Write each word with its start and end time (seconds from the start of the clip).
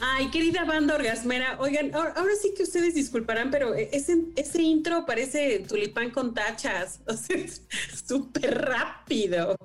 Ay, 0.00 0.30
querida 0.30 0.64
banda 0.64 0.94
orgasmera, 0.94 1.58
oigan, 1.60 1.92
ahora, 1.94 2.30
sí 2.40 2.54
que 2.56 2.62
ustedes 2.62 2.94
disculparán, 2.94 3.50
pero 3.50 3.74
ese, 3.74 4.26
ese 4.36 4.62
intro 4.62 5.04
parece 5.04 5.64
tulipán 5.68 6.10
con 6.10 6.34
tachas, 6.34 7.00
o 7.06 7.14
sea, 7.14 7.36
súper 8.06 8.58
rápido. 8.62 9.56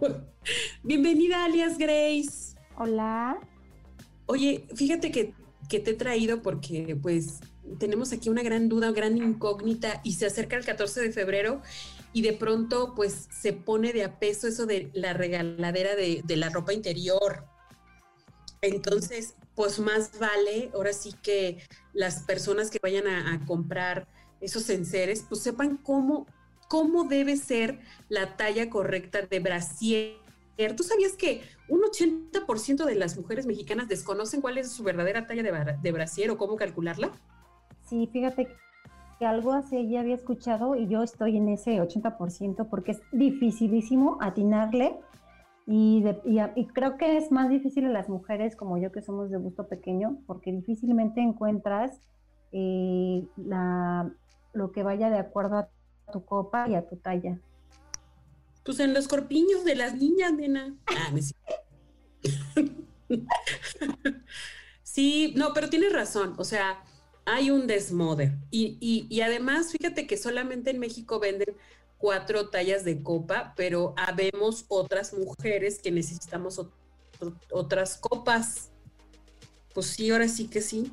Bienvenida, 0.82 1.46
alias 1.46 1.78
Grace. 1.78 2.56
Hola. 2.78 3.38
Oye, 4.26 4.66
fíjate 4.76 5.12
que, 5.12 5.34
que 5.70 5.80
te 5.80 5.92
he 5.92 5.96
traído 5.96 6.42
porque 6.42 6.98
pues 7.00 7.40
tenemos 7.78 8.12
aquí 8.12 8.30
una 8.30 8.42
gran 8.42 8.70
duda, 8.70 8.92
gran 8.92 9.18
incógnita 9.18 10.02
y 10.04 10.14
se 10.14 10.26
acerca 10.26 10.56
el 10.56 10.66
14 10.66 11.02
de 11.02 11.12
febrero 11.12 11.62
y 12.12 12.24
de 12.24 12.34
pronto 12.34 12.94
pues 12.96 13.28
se 13.30 13.54
pone 13.54 13.94
de 13.94 14.04
a 14.04 14.20
peso 14.20 14.48
eso 14.48 14.66
de 14.66 14.90
la 14.94 15.14
regaladera 15.14 15.96
de, 15.96 16.22
de 16.24 16.38
la 16.38 16.50
ropa 16.50 16.74
interior. 16.74 17.53
Entonces, 18.64 19.36
pues 19.56 19.78
más 19.78 20.18
vale, 20.20 20.72
ahora 20.74 20.94
sí 20.94 21.14
que 21.22 21.60
las 21.92 22.24
personas 22.24 22.72
que 22.72 22.80
vayan 22.82 23.08
a, 23.08 23.46
comprar 23.46 24.08
esos 24.40 24.70
enseres, 24.70 25.26
pues 25.28 25.42
sepan 25.42 25.76
cómo, 25.76 26.26
cómo 26.70 27.04
debe 27.04 27.36
ser 27.36 27.82
la 28.08 28.38
talla 28.38 28.70
correcta 28.70 29.22
de 29.24 29.40
brasier. 29.42 30.16
¿Tú 30.78 30.84
sabías 30.84 31.14
que 31.14 31.42
un 31.68 31.82
80% 31.82 32.86
de 32.86 32.96
las 32.96 33.18
mujeres 33.18 33.46
mexicanas 33.46 33.90
desconocen 33.90 34.40
cuál 34.40 34.58
es 34.58 34.72
su 34.72 34.82
verdadera 34.84 35.28
talla 35.28 35.44
de, 35.44 35.76
de 35.82 35.92
brasier 35.92 36.32
o 36.32 36.38
cómo 36.38 36.56
calcularla? 36.56 37.12
Sí, 37.90 38.10
fíjate 38.14 38.48
que 39.20 39.26
algo 39.26 39.52
así 39.52 39.90
ya 39.90 40.00
había 40.00 40.16
escuchado 40.16 40.78
y 40.78 40.88
yo 40.88 41.04
estoy 41.04 41.36
en 41.36 41.50
ese 41.50 41.82
80% 41.82 42.70
porque 42.70 42.94
es 42.94 43.02
dificilísimo 43.12 44.18
atinarle 44.22 44.96
y, 45.66 46.04
creo 46.74 46.98
que 46.98 47.18
es 47.18 47.32
más 47.32 47.50
difícil 47.50 47.86
en 47.86 47.94
las 47.94 48.10
mujeres 48.10 48.56
como 48.56 48.78
yo 48.78 48.92
que 48.92 49.02
somos 49.02 49.30
de 49.30 49.38
gusto 49.38 49.68
pequeño, 49.68 50.18
porque 50.28 50.52
difícilmente 50.52 51.22
encuentras 51.22 52.02
eh, 52.52 53.26
lo 54.54 54.72
que 54.72 54.84
vaya 54.84 55.10
de 55.10 55.20
acuerdo 55.20 55.58
a 55.58 55.70
tu 56.12 56.26
copa 56.26 56.68
y 56.68 56.76
a 56.76 56.88
tu 56.88 56.98
talla. 56.98 57.40
Pues 58.66 58.80
en 58.80 58.94
los 58.94 59.08
corpiños 59.08 59.64
de 59.64 59.76
las 59.76 59.96
niñas, 59.96 60.34
nena. 60.34 60.76
Ah, 60.88 61.12
sí, 64.84 65.34
no, 65.36 65.54
pero 65.54 65.70
tienes 65.70 65.94
razón. 65.94 66.34
O 66.38 66.44
sea, 66.44 66.84
hay 67.26 67.52
un 67.52 67.68
desmoder. 67.68 68.34
Y, 68.52 68.78
y, 68.80 69.08
y 69.10 69.22
además, 69.22 69.72
fíjate 69.72 70.08
que 70.08 70.18
solamente 70.18 70.72
en 70.72 70.80
México 70.80 71.20
venden 71.20 71.56
cuatro 72.04 72.50
tallas 72.50 72.84
de 72.84 73.02
copa, 73.02 73.54
pero 73.56 73.94
habemos 73.96 74.66
otras 74.68 75.14
mujeres 75.14 75.80
que 75.82 75.90
necesitamos 75.90 76.62
otras 77.50 77.96
copas. 77.96 78.72
Pues 79.74 79.86
sí, 79.86 80.12
ahora 80.12 80.28
sí 80.28 80.50
que 80.50 80.60
sí. 80.60 80.92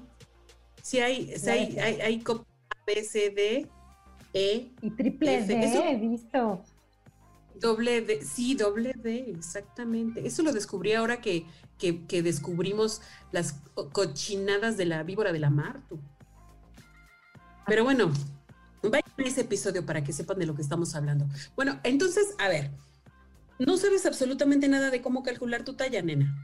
Sí 0.81 1.00
hay, 1.00 1.36
sí 1.36 1.50
hay, 1.50 1.78
hay, 1.81 2.00
hay 2.00 2.20
copa 2.20 2.47
B, 2.86 3.03
C, 3.03 3.31
D, 3.31 3.69
E. 4.33 4.70
Y 4.81 4.91
triple 4.91 5.42
D, 5.42 5.91
he 5.91 5.97
visto. 5.97 6.62
Doble 7.56 8.03
D, 8.03 8.22
sí, 8.22 8.54
doble 8.54 8.93
D, 8.94 9.32
exactamente. 9.37 10.25
Eso 10.25 10.44
lo 10.44 10.53
descubrí 10.53 10.93
ahora 10.93 11.20
que, 11.20 11.44
que, 11.76 12.22
descubrimos 12.22 13.03
las 13.32 13.54
cochinadas 13.91 14.76
de 14.76 14.84
la 14.84 15.03
víbora 15.03 15.32
de 15.32 15.41
la 15.41 15.50
mar. 15.50 15.81
Pero 17.66 17.82
bueno, 17.82 18.12
Vayan 18.83 19.03
a 19.19 19.23
ese 19.23 19.43
episodio 19.43 19.85
para 19.85 20.03
que 20.03 20.13
sepan 20.13 20.39
de 20.39 20.47
lo 20.47 20.55
que 20.55 20.63
estamos 20.63 20.95
hablando. 20.95 21.27
Bueno, 21.55 21.79
entonces, 21.83 22.35
a 22.39 22.49
ver, 22.49 22.71
no 23.59 23.77
sabes 23.77 24.07
absolutamente 24.07 24.69
nada 24.69 24.91
de 24.91 25.03
cómo 25.03 25.23
calcular 25.23 25.65
tu 25.65 25.75
talla, 25.75 26.01
nena. 26.03 26.35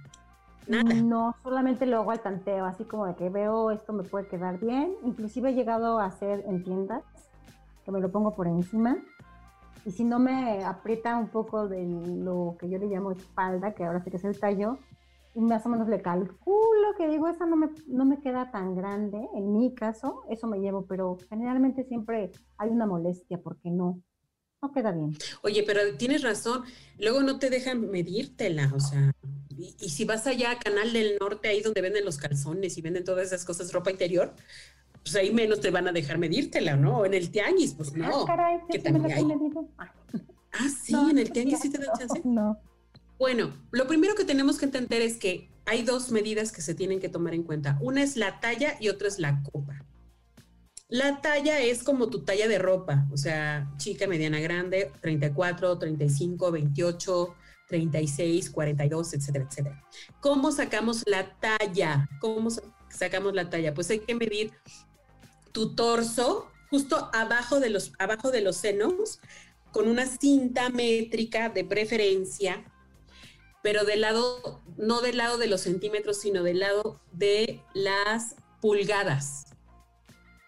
No, 0.68 1.34
solamente 1.42 1.86
lo 1.86 1.98
hago 1.98 2.10
al 2.10 2.20
tanteo, 2.20 2.64
así 2.64 2.84
como 2.84 3.06
de 3.06 3.14
que 3.14 3.28
veo 3.28 3.70
esto 3.70 3.92
me 3.92 4.02
puede 4.02 4.26
quedar 4.26 4.58
bien. 4.58 4.94
Inclusive 5.04 5.50
he 5.50 5.54
llegado 5.54 5.98
a 5.98 6.06
hacer 6.06 6.44
en 6.46 6.62
tiendas, 6.64 7.02
que 7.84 7.92
me 7.92 8.00
lo 8.00 8.10
pongo 8.10 8.34
por 8.34 8.48
encima. 8.48 8.98
Y 9.84 9.92
si 9.92 10.02
no 10.02 10.18
me 10.18 10.64
aprieta 10.64 11.16
un 11.16 11.28
poco 11.28 11.68
de 11.68 11.86
lo 11.86 12.56
que 12.58 12.68
yo 12.68 12.78
le 12.78 12.86
llamo 12.86 13.12
espalda, 13.12 13.72
que 13.74 13.84
ahora 13.84 14.02
sí 14.02 14.10
que 14.10 14.16
es 14.16 14.24
el 14.24 14.38
tallo, 14.38 14.78
más 15.40 15.66
o 15.66 15.68
menos 15.68 15.88
le 15.88 16.00
calculo 16.00 16.94
que 16.96 17.08
digo, 17.08 17.28
esa 17.28 17.46
no 17.46 17.56
me, 17.56 17.68
no 17.86 18.04
me 18.04 18.20
queda 18.20 18.50
tan 18.50 18.74
grande, 18.74 19.18
en 19.34 19.52
mi 19.52 19.74
caso, 19.74 20.22
eso 20.30 20.46
me 20.46 20.58
llevo, 20.58 20.86
pero 20.86 21.18
generalmente 21.28 21.84
siempre 21.84 22.32
hay 22.56 22.70
una 22.70 22.86
molestia 22.86 23.38
porque 23.38 23.70
no, 23.70 24.00
no 24.62 24.72
queda 24.72 24.92
bien. 24.92 25.16
Oye, 25.42 25.62
pero 25.66 25.96
tienes 25.96 26.22
razón, 26.22 26.64
luego 26.98 27.22
no 27.22 27.38
te 27.38 27.50
dejan 27.50 27.90
medírtela, 27.90 28.72
o 28.74 28.80
sea, 28.80 29.12
y, 29.56 29.88
si 29.88 30.04
vas 30.04 30.26
allá 30.26 30.52
a 30.52 30.58
Canal 30.58 30.92
del 30.92 31.16
Norte, 31.20 31.48
ahí 31.48 31.60
donde 31.60 31.80
venden 31.80 32.04
los 32.04 32.18
calzones 32.18 32.76
y 32.76 32.82
venden 32.82 33.04
todas 33.04 33.26
esas 33.26 33.44
cosas, 33.44 33.72
ropa 33.72 33.90
interior, 33.90 34.34
pues 35.02 35.14
ahí 35.16 35.32
menos 35.32 35.60
te 35.60 35.70
van 35.70 35.86
a 35.86 35.92
dejar 35.92 36.18
medírtela, 36.18 36.76
¿no? 36.76 36.98
O 36.98 37.06
en 37.06 37.14
el 37.14 37.30
tianguis, 37.30 37.74
pues 37.74 37.94
no. 37.94 38.22
Ah, 38.22 38.24
caray, 38.26 38.58
que 38.68 38.78
también 38.78 39.12
hay. 39.12 39.24
Ah, 39.78 40.68
sí, 40.82 40.94
en 40.94 41.18
el 41.18 41.30
tianguis 41.30 41.60
sí 41.60 41.70
te 41.70 41.78
dan 41.78 41.96
chance. 41.96 42.20
No. 42.24 42.58
Bueno, 43.18 43.52
lo 43.70 43.86
primero 43.86 44.14
que 44.14 44.24
tenemos 44.24 44.58
que 44.58 44.66
entender 44.66 45.02
es 45.02 45.16
que 45.16 45.48
hay 45.64 45.82
dos 45.82 46.10
medidas 46.10 46.52
que 46.52 46.62
se 46.62 46.74
tienen 46.74 47.00
que 47.00 47.08
tomar 47.08 47.34
en 47.34 47.42
cuenta. 47.42 47.78
Una 47.80 48.02
es 48.02 48.16
la 48.16 48.40
talla 48.40 48.76
y 48.80 48.88
otra 48.88 49.08
es 49.08 49.18
la 49.18 49.42
copa. 49.42 49.84
La 50.88 51.20
talla 51.20 51.60
es 51.60 51.82
como 51.82 52.08
tu 52.08 52.24
talla 52.24 52.46
de 52.46 52.58
ropa, 52.58 53.08
o 53.12 53.16
sea, 53.16 53.68
chica, 53.76 54.06
mediana, 54.06 54.38
grande, 54.38 54.92
34, 55.00 55.78
35, 55.78 56.52
28, 56.52 57.34
36, 57.66 58.50
42, 58.50 59.14
etcétera, 59.14 59.46
etcétera. 59.50 59.84
¿Cómo 60.20 60.52
sacamos 60.52 61.02
la 61.06 61.34
talla? 61.40 62.08
¿Cómo 62.20 62.50
sacamos 62.88 63.34
la 63.34 63.50
talla? 63.50 63.74
Pues 63.74 63.90
hay 63.90 63.98
que 63.98 64.14
medir 64.14 64.52
tu 65.50 65.74
torso 65.74 66.52
justo 66.70 67.10
abajo 67.12 67.58
de 67.58 67.70
los, 67.70 67.92
abajo 67.98 68.30
de 68.30 68.42
los 68.42 68.56
senos 68.56 69.18
con 69.72 69.88
una 69.88 70.06
cinta 70.06 70.70
métrica 70.70 71.48
de 71.48 71.64
preferencia 71.64 72.64
pero 73.66 73.84
del 73.84 74.02
lado, 74.02 74.62
no 74.76 75.00
del 75.00 75.16
lado 75.16 75.38
de 75.38 75.48
los 75.48 75.62
centímetros, 75.62 76.20
sino 76.20 76.44
del 76.44 76.60
lado 76.60 77.00
de 77.10 77.64
las 77.74 78.36
pulgadas. 78.60 79.46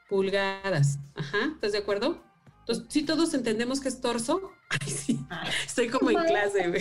Pulgadas. 0.08 1.00
Ajá, 1.16 1.50
¿estás 1.54 1.72
de 1.72 1.78
acuerdo? 1.78 2.22
Entonces, 2.60 2.84
si 2.88 3.02
todos 3.02 3.34
entendemos 3.34 3.80
que 3.80 3.88
es 3.88 4.00
torso, 4.00 4.52
ay, 4.70 4.88
sí, 4.88 5.18
estoy 5.66 5.88
como 5.88 6.12
en 6.12 6.26
clase. 6.26 6.70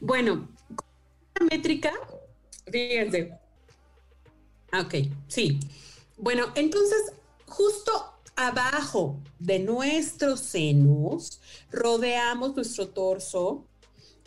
bueno, 0.00 0.48
la 1.38 1.44
métrica, 1.44 1.92
fíjense. 2.72 3.38
Ah, 4.72 4.80
ok, 4.80 4.94
sí. 5.28 5.60
Bueno, 6.16 6.46
entonces, 6.54 7.12
justo 7.44 8.14
abajo 8.34 9.20
de 9.38 9.58
nuestros 9.58 10.40
senos, 10.40 11.42
rodeamos 11.70 12.56
nuestro 12.56 12.88
torso 12.88 13.66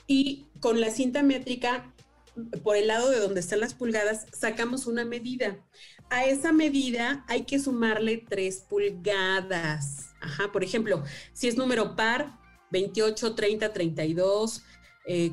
y 0.07 0.47
con 0.59 0.81
la 0.81 0.89
cinta 0.89 1.21
métrica, 1.21 1.93
por 2.63 2.77
el 2.77 2.87
lado 2.87 3.09
de 3.09 3.19
donde 3.19 3.39
están 3.39 3.59
las 3.59 3.73
pulgadas, 3.73 4.25
sacamos 4.31 4.87
una 4.87 5.05
medida. 5.05 5.57
A 6.09 6.25
esa 6.25 6.53
medida 6.53 7.25
hay 7.27 7.43
que 7.43 7.59
sumarle 7.59 8.23
tres 8.29 8.63
pulgadas. 8.67 10.13
Ajá, 10.21 10.51
por 10.51 10.63
ejemplo, 10.63 11.03
si 11.33 11.47
es 11.47 11.57
número 11.57 11.95
par, 11.95 12.39
28, 12.71 13.35
30, 13.35 13.73
32, 13.73 14.63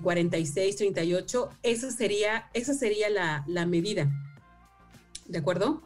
46, 0.02 0.76
38, 0.76 1.50
esa 1.62 1.90
sería, 1.90 2.50
esa 2.52 2.75
sería 2.75 3.08
la, 3.10 3.44
la 3.46 3.66
medida. 3.66 4.10
¿De 5.26 5.38
acuerdo? 5.38 5.82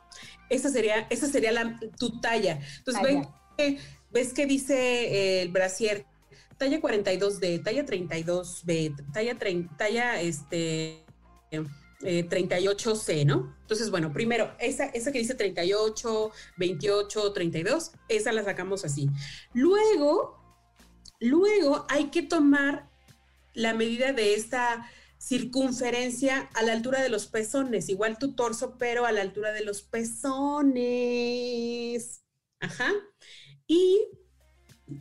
Esa 0.51 0.69
sería, 0.71 1.07
esa 1.11 1.27
sería 1.27 1.53
la, 1.53 1.79
tu 1.99 2.21
talla. 2.21 2.61
Entonces, 2.79 3.29
ves 4.11 4.33
que 4.33 4.47
dice 4.47 4.77
eh, 4.77 5.43
el 5.43 5.49
brasier 5.51 6.07
talla 6.59 6.81
42D, 6.81 7.63
talla 7.63 7.87
32B, 7.87 9.13
talla, 9.13 9.39
talla 9.77 10.21
este, 10.21 11.05
38C, 12.01 13.09
eh, 13.09 13.25
¿no? 13.25 13.57
Entonces, 13.63 13.91
bueno, 13.91 14.13
primero, 14.13 14.55
esa, 14.59 14.87
esa 14.87 15.11
que 15.13 15.19
dice 15.19 15.35
38, 15.35 16.31
28, 16.57 17.33
32, 17.33 17.93
esa 18.09 18.33
la 18.33 18.45
sacamos 18.45 18.85
así. 18.85 19.09
Luego, 19.55 20.39
luego 21.21 21.87
hay 21.89 22.11
que 22.11 22.23
tomar 22.23 22.89
la 23.55 23.75
medida 23.75 24.13
de 24.13 24.35
esta 24.35 24.89
circunferencia 25.19 26.49
a 26.55 26.63
la 26.63 26.73
altura 26.73 27.03
de 27.03 27.09
los 27.09 27.27
pezones, 27.27 27.89
igual 27.89 28.19
tu 28.19 28.35
torso, 28.35 28.77
pero 28.79 29.05
a 29.05 29.13
la 29.13 29.23
altura 29.23 29.53
de 29.53 29.65
los 29.65 29.83
pezones. 29.83 30.85
Ajá. 32.61 32.93
Y 33.67 34.07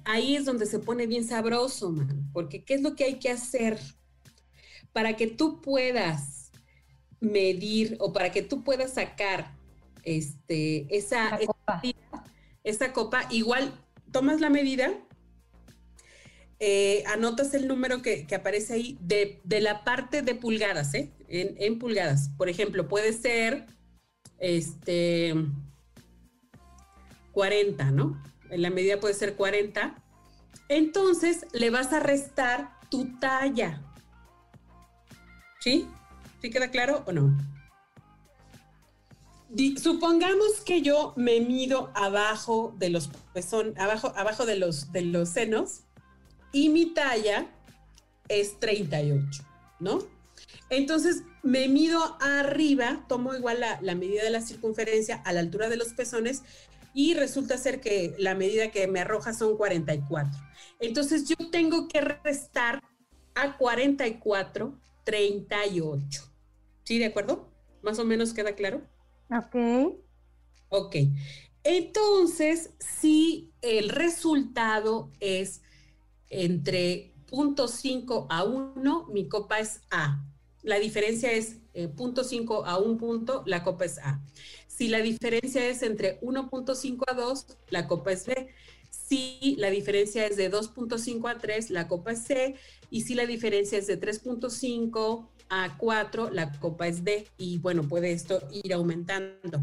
ahí 0.06 0.36
es 0.36 0.46
donde 0.46 0.66
se 0.66 0.80
pone 0.80 1.08
bien 1.08 1.28
sabroso, 1.28 1.92
man, 1.92 2.30
porque 2.34 2.64
¿qué 2.64 2.76
es 2.76 2.82
lo 2.82 2.96
que 2.96 3.06
hay 3.06 3.20
que 3.20 3.30
hacer 3.30 3.80
para 4.94 5.16
que 5.16 5.28
tú 5.28 5.62
puedas 5.62 6.52
medir 7.20 7.98
o 8.00 8.14
para 8.14 8.32
que 8.32 8.42
tú 8.42 8.64
puedas 8.64 8.94
sacar 8.94 9.56
este, 10.04 10.88
esa, 10.96 11.40
copa. 11.46 11.82
esa 12.64 12.94
copa? 12.94 13.28
Igual 13.32 13.74
tomas 14.12 14.42
la 14.42 14.50
medida, 14.50 14.94
eh, 16.60 17.04
anotas 17.08 17.54
el 17.54 17.68
número 17.68 18.02
que, 18.02 18.26
aparece 18.36 18.74
ahí 18.74 18.98
de, 19.02 19.42
la 19.62 19.84
parte 19.84 20.22
de 20.22 20.36
pulgadas, 20.36 20.94
¿eh? 20.96 21.12
En, 21.28 21.56
en, 21.60 21.78
pulgadas. 21.78 22.30
Por 22.38 22.50
ejemplo, 22.50 22.88
puede 22.88 23.14
ser 23.14 23.68
este 24.40 25.36
40, 27.34 27.92
¿no? 27.92 28.20
En 28.50 28.62
la 28.62 28.70
medida 28.70 29.00
puede 29.00 29.14
ser 29.14 29.36
40. 29.36 29.96
Entonces 30.70 31.46
le 31.54 31.70
vas 31.70 31.94
a 31.94 32.00
restar 32.00 32.72
tu 32.90 33.20
talla. 33.20 33.82
¿Sí? 35.60 35.88
¿Sí 36.42 36.50
queda 36.50 36.70
claro 36.70 37.04
o 37.08 37.12
no? 37.12 37.36
supongamos 39.82 40.60
que 40.66 40.82
yo 40.82 41.14
me 41.16 41.40
mido 41.40 41.92
abajo 41.96 42.76
de 42.78 42.90
los 42.90 43.10
pezón, 43.34 43.74
abajo, 43.80 44.14
abajo 44.16 44.46
de 44.46 44.58
los, 44.58 44.92
de 44.92 45.02
los 45.02 45.30
senos 45.30 45.82
y 46.52 46.70
mi 46.70 46.94
talla 46.94 47.48
es 48.28 48.60
38, 48.60 49.44
¿no? 49.80 50.00
Entonces 50.70 51.24
me 51.44 51.70
mido 51.70 52.18
arriba, 52.20 53.06
tomo 53.08 53.34
igual 53.36 53.62
la, 53.62 53.80
la, 53.82 53.96
medida 53.96 54.24
de 54.24 54.30
la 54.30 54.42
circunferencia 54.42 55.22
a 55.24 55.32
la 55.32 55.40
altura 55.40 55.70
de 55.70 55.78
los 55.78 55.90
pezones 55.94 56.44
y 56.98 57.14
resulta 57.14 57.60
ser 57.60 57.80
que 57.80 58.16
la 58.18 58.34
medida 58.34 58.72
que 58.72 58.88
me 58.88 59.02
arroja 59.02 59.32
son 59.32 59.56
44. 59.56 60.32
Entonces 60.80 61.30
yo 61.30 61.36
tengo 61.52 61.88
que 61.88 62.02
restar 62.02 62.82
a 63.36 63.56
44, 63.56 64.76
38. 65.04 66.24
¿Sí, 66.86 66.98
de 66.98 67.06
acuerdo? 67.06 67.52
¿Más 67.84 68.00
o 68.00 68.04
menos 68.04 68.34
queda 68.34 68.56
claro? 68.56 68.82
Ok. 69.30 69.96
Ok. 70.70 70.96
Entonces, 71.64 72.72
si 72.80 73.54
el 73.62 73.90
resultado 73.90 75.12
es 75.20 75.62
entre 76.30 77.14
0.5 77.30 78.26
a 78.28 78.44
1, 78.44 79.06
mi 79.12 79.30
copa 79.30 79.60
es 79.60 79.82
A. 79.92 80.26
La 80.68 80.80
diferencia 80.80 81.32
es 81.32 81.62
0.5 81.74 82.60
eh, 82.60 82.64
a 82.66 82.78
1 82.78 82.98
punto, 82.98 83.42
la 83.46 83.64
copa 83.64 83.86
es 83.86 84.00
A. 84.00 84.22
Si 84.68 84.90
la 84.90 85.00
diferencia 85.00 85.66
es 85.66 85.82
entre 85.82 86.20
1.5 86.20 87.04
a 87.08 87.14
2, 87.14 87.46
la 87.70 87.88
copa 87.88 88.12
es 88.12 88.26
B. 88.26 88.50
Si 88.90 89.56
la 89.58 89.70
diferencia 89.70 90.26
es 90.26 90.36
de 90.36 90.52
2.5 90.52 91.32
a 91.32 91.38
3, 91.38 91.70
la 91.70 91.88
copa 91.88 92.12
es 92.12 92.24
C. 92.24 92.56
Y 92.90 93.02
si 93.04 93.16
la 93.16 93.26
diferencia 93.26 93.78
es 93.78 93.88
de 93.88 93.98
3.5 93.98 95.30
a 95.48 95.78
4, 95.78 96.32
la 96.32 96.52
copa 96.60 96.86
es 96.90 97.06
D. 97.06 97.26
Y 97.38 97.60
bueno, 97.60 97.88
puede 97.88 98.12
esto 98.12 98.46
ir 98.52 98.74
aumentando. 98.74 99.60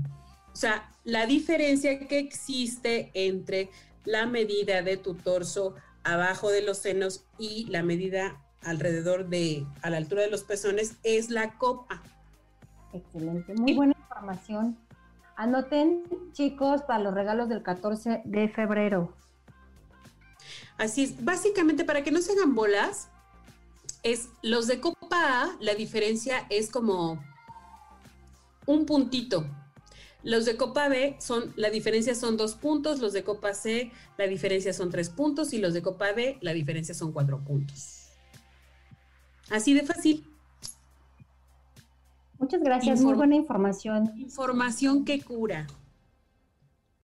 O 0.55 0.57
sea, 0.57 0.91
la 1.05 1.27
diferencia 1.27 1.99
que 1.99 2.19
existe 2.19 3.11
entre 3.13 3.69
la 4.07 4.25
medida 4.25 4.81
de 4.81 4.97
tu 4.97 5.13
torso 5.13 5.75
abajo 6.03 6.51
de 6.51 6.63
los 6.63 6.79
senos 6.79 7.27
y 7.39 7.67
la 7.67 7.83
medida 7.83 8.41
alrededor 8.65 9.29
de, 9.29 9.67
a 9.83 9.91
la 9.91 9.97
altura 9.99 10.23
de 10.23 10.31
los 10.31 10.43
pezones, 10.43 10.97
es 11.03 11.31
la 11.31 11.59
copa. 11.59 12.03
Excelente, 12.93 13.55
muy 13.55 13.75
buena 13.75 13.95
información. 13.99 14.77
Anoten, 15.37 16.05
chicos, 16.33 16.83
para 16.83 17.01
los 17.01 17.15
regalos 17.15 17.49
del 17.49 17.63
14 17.63 18.23
de 18.25 18.49
febrero. 18.49 19.13
Así 20.79 21.05
es, 21.05 21.25
básicamente 21.25 21.85
para 21.85 22.03
que 22.03 22.11
no 22.11 22.21
se 22.21 22.33
hagan 22.33 22.55
bolas, 22.55 23.09
es 24.03 24.29
los 24.43 24.67
de 24.67 24.81
copa 24.81 25.43
A, 25.43 25.57
la 25.61 25.75
diferencia 25.75 26.47
es 26.51 26.71
como 26.71 27.25
un 28.67 28.87
puntito. 28.87 29.47
Los 30.23 30.47
de 30.47 30.57
copa 30.57 30.89
B 30.89 31.17
son, 31.21 31.53
la 31.57 31.69
diferencia 31.71 32.15
son 32.15 32.37
dos 32.37 32.55
puntos, 32.55 33.01
los 33.01 33.13
de 33.13 33.25
copa 33.25 33.53
C, 33.53 33.93
la 34.17 34.27
diferencia 34.27 34.73
son 34.73 34.91
tres 34.91 35.11
puntos 35.11 35.53
y 35.53 35.59
los 35.59 35.75
de 35.75 35.83
copa 35.83 36.13
D, 36.13 36.39
la 36.41 36.53
diferencia 36.53 36.95
son 36.95 37.13
cuatro 37.13 37.41
puntos. 37.45 38.04
Así 39.51 39.75
de 39.75 39.83
fácil. 39.83 40.25
Muchas 42.39 42.61
gracias, 42.63 43.01
muy 43.01 43.15
buena 43.15 43.37
información. 43.37 44.13
Información 44.19 45.05
que 45.05 45.23
cura. 45.23 45.67